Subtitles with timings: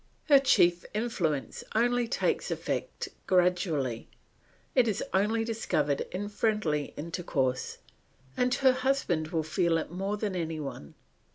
[0.29, 4.07] Her chief influence only takes effect gradually,
[4.73, 7.77] it is only discovered in friendly intercourse;
[8.35, 10.95] and her husband will feel it more than any one.